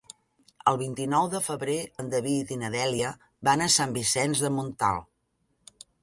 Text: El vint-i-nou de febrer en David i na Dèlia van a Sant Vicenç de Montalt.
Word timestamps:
El 0.69 0.77
vint-i-nou 0.81 1.27
de 1.33 1.41
febrer 1.47 1.75
en 2.03 2.07
David 2.13 2.53
i 2.55 2.57
na 2.61 2.71
Dèlia 2.75 3.11
van 3.49 3.65
a 3.65 3.67
Sant 3.75 3.93
Vicenç 3.99 4.41
de 4.47 4.51
Montalt. 4.55 5.85